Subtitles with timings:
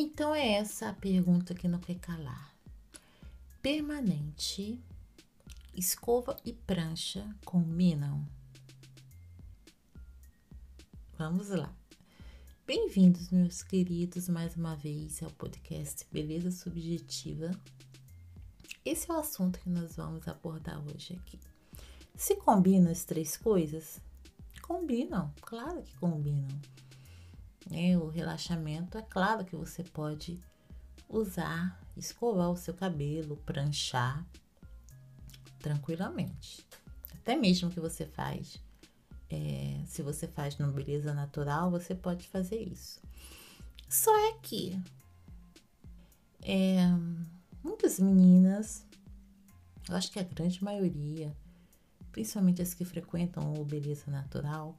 [0.00, 2.54] Então é essa a pergunta que não quer calar.
[3.60, 4.78] Permanente,
[5.74, 8.24] escova e prancha combinam?
[11.18, 11.74] Vamos lá.
[12.64, 17.50] Bem-vindos, meus queridos, mais uma vez ao podcast Beleza Subjetiva.
[18.84, 21.40] Esse é o assunto que nós vamos abordar hoje aqui.
[22.14, 24.00] Se combinam as três coisas?
[24.62, 26.46] Combinam, claro que combinam.
[27.70, 30.40] É, o relaxamento, é claro que você pode
[31.08, 34.26] usar, escovar o seu cabelo, pranchar
[35.58, 36.66] tranquilamente.
[37.14, 38.58] Até mesmo que você faz,
[39.28, 43.00] é, se você faz no beleza natural, você pode fazer isso.
[43.88, 44.80] Só é que
[46.42, 46.78] é,
[47.62, 48.86] muitas meninas,
[49.88, 51.36] eu acho que a grande maioria,
[52.12, 54.78] principalmente as que frequentam o beleza natural,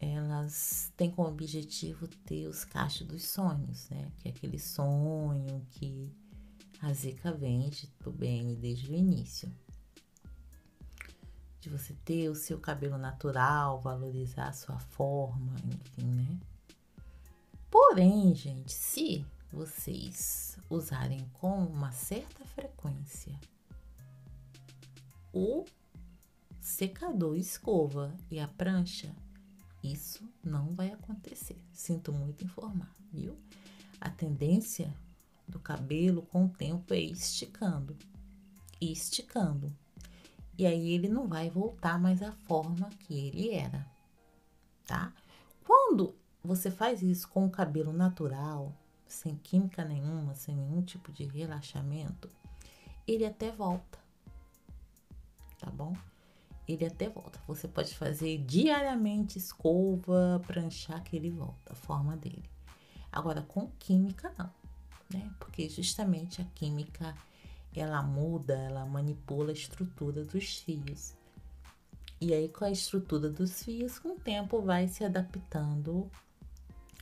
[0.00, 4.10] elas têm como objetivo ter os cachos dos sonhos, né?
[4.18, 6.10] Que é aquele sonho que
[6.80, 9.52] a Zika vende do bem desde o início.
[11.60, 16.40] De você ter o seu cabelo natural, valorizar a sua forma, enfim, né?
[17.70, 23.38] Porém, gente, se vocês usarem com uma certa frequência
[25.32, 25.64] o
[26.60, 29.14] secador escova e a prancha,
[29.82, 31.60] isso não vai acontecer.
[31.72, 33.36] Sinto muito informar, viu?
[34.00, 34.94] A tendência
[35.46, 37.96] do cabelo com o tempo é esticando
[38.80, 39.74] e esticando.
[40.56, 43.86] E aí ele não vai voltar mais à forma que ele era,
[44.86, 45.12] tá?
[45.64, 48.74] Quando você faz isso com o cabelo natural,
[49.06, 52.28] sem química nenhuma, sem nenhum tipo de relaxamento,
[53.06, 53.98] ele até volta,
[55.58, 55.96] tá bom?
[56.72, 57.40] Ele até volta.
[57.46, 62.48] Você pode fazer diariamente escova, pranchar que ele volta, a forma dele.
[63.12, 64.50] Agora com química não,
[65.12, 65.30] né?
[65.38, 67.14] Porque justamente a química
[67.74, 71.14] ela muda, ela manipula a estrutura dos fios.
[72.20, 76.10] E aí com a estrutura dos fios, com o tempo vai se adaptando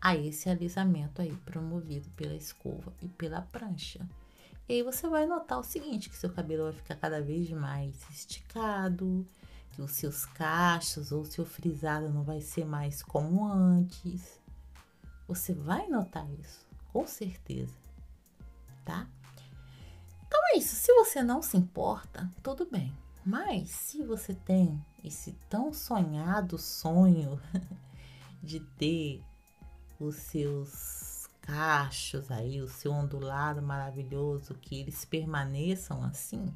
[0.00, 4.04] a esse alisamento aí promovido pela escova e pela prancha.
[4.68, 7.94] E aí você vai notar o seguinte, que seu cabelo vai ficar cada vez mais
[8.10, 9.26] esticado,
[9.80, 14.40] os seus cachos ou seu frisado não vai ser mais como antes.
[15.26, 17.74] Você vai notar isso, com certeza,
[18.84, 19.06] tá?
[20.26, 20.74] Então é isso.
[20.74, 22.92] Se você não se importa, tudo bem.
[23.24, 27.40] Mas se você tem esse tão sonhado sonho
[28.42, 29.22] de ter
[29.98, 36.54] os seus cachos aí, o seu ondulado maravilhoso, que eles permaneçam assim,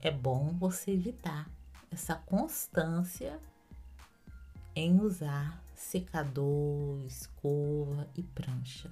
[0.00, 1.48] é bom você evitar
[1.94, 3.40] essa constância
[4.74, 8.90] em usar secador, escova e prancha,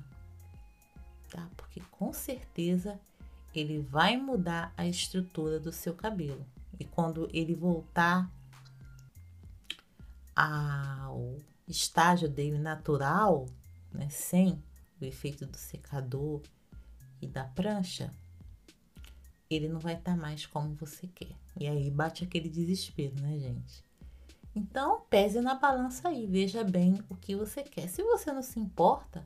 [1.28, 1.48] tá?
[1.56, 3.00] Porque com certeza
[3.52, 6.46] ele vai mudar a estrutura do seu cabelo.
[6.78, 8.30] E quando ele voltar
[10.34, 11.36] ao
[11.66, 13.46] estágio dele natural,
[13.92, 14.62] né, sem
[15.00, 16.41] o efeito do secador
[17.20, 18.12] e da prancha,
[19.54, 21.36] ele não vai estar tá mais como você quer.
[21.58, 23.84] E aí bate aquele desespero, né, gente?
[24.54, 27.88] Então, pese na balança aí, veja bem o que você quer.
[27.88, 29.24] Se você não se importa,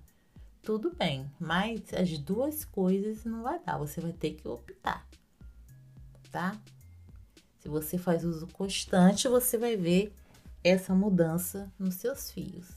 [0.62, 5.06] tudo bem, mas as duas coisas não vai dar, você vai ter que optar,
[6.30, 6.56] tá?
[7.58, 10.12] Se você faz uso constante, você vai ver
[10.62, 12.68] essa mudança nos seus fios.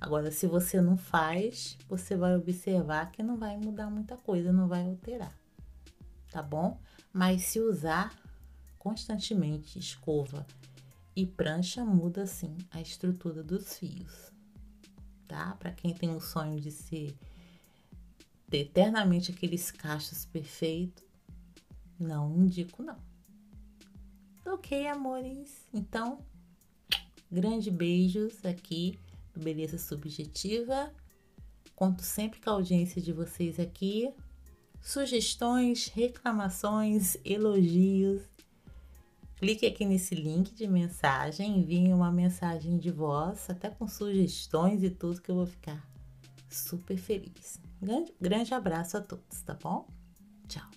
[0.00, 4.68] Agora, se você não faz, você vai observar que não vai mudar muita coisa, não
[4.68, 5.41] vai alterar
[6.32, 6.80] tá bom?
[7.12, 8.16] Mas se usar
[8.78, 10.46] constantemente escova
[11.14, 14.32] e prancha, muda sim a estrutura dos fios,
[15.28, 15.54] tá?
[15.56, 17.14] Para quem tem o sonho de ser
[18.48, 21.04] ter eternamente aqueles cachos perfeitos,
[21.98, 22.96] não indico não.
[24.44, 25.66] Ok, amores?
[25.72, 26.18] Então,
[27.30, 28.98] grande beijos aqui
[29.32, 30.92] do Beleza Subjetiva.
[31.74, 34.12] Conto sempre com a audiência de vocês aqui
[34.82, 38.22] sugestões, reclamações, elogios.
[39.36, 44.90] Clique aqui nesse link de mensagem, envie uma mensagem de voz, até com sugestões e
[44.90, 45.82] tudo que eu vou ficar
[46.50, 47.60] super feliz.
[47.80, 49.86] Grande, grande abraço a todos, tá bom?
[50.46, 50.70] Tchau!